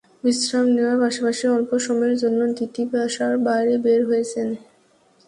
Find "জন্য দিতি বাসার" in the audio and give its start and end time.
2.23-3.33